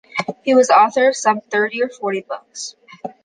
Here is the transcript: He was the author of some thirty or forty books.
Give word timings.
He 0.41 0.55
was 0.55 0.69
the 0.69 0.79
author 0.79 1.09
of 1.09 1.15
some 1.15 1.41
thirty 1.41 1.83
or 1.83 1.87
forty 1.89 2.21
books. 2.21 2.75